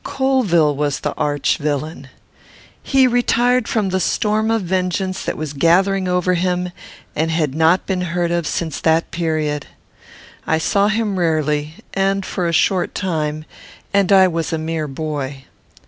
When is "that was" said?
5.25-5.53